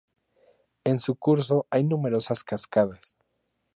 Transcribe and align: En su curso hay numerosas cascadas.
En 0.83 0.99
su 0.99 1.13
curso 1.13 1.67
hay 1.69 1.83
numerosas 1.83 2.43
cascadas. 2.43 3.15